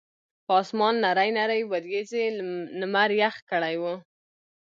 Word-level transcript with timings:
پۀ 0.47 0.53
اسمان 0.61 0.93
نرۍ 1.03 1.29
نرۍ 1.37 1.61
وريځې 1.71 2.23
نمر 2.79 3.09
يخ 3.21 3.35
کړے 3.49 3.73
وو 3.81 3.93